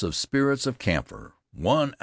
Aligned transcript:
of 0.03 0.15
spirits 0.15 0.65
of 0.65 0.79
camphor, 0.79 1.33
1 1.53 1.89
oz. 1.93 1.95